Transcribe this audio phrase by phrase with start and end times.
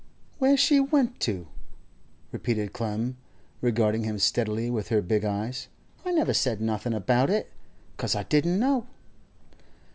[0.39, 1.45] 'Where she went to?'
[2.31, 3.17] repeated Clem,
[3.61, 5.67] regarding him steadily with her big eyes,
[6.03, 7.51] 'I never said nothing about it,
[7.97, 8.87] 'cause I didn't know.